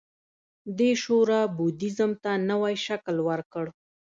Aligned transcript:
دې 0.77 0.91
شورا 1.03 1.41
بودیزم 1.55 2.11
ته 2.23 2.31
نوی 2.49 2.75
شکل 2.85 3.15
ورکړ 3.27 3.65